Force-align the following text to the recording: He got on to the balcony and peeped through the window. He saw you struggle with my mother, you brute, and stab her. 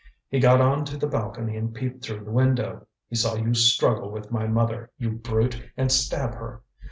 He 0.29 0.39
got 0.39 0.61
on 0.61 0.83
to 0.85 0.97
the 0.97 1.05
balcony 1.05 1.55
and 1.55 1.75
peeped 1.75 2.03
through 2.03 2.23
the 2.25 2.31
window. 2.31 2.87
He 3.07 3.15
saw 3.15 3.35
you 3.35 3.53
struggle 3.53 4.09
with 4.09 4.31
my 4.31 4.47
mother, 4.47 4.89
you 4.97 5.11
brute, 5.11 5.61
and 5.77 5.91
stab 5.91 6.33
her. 6.33 6.63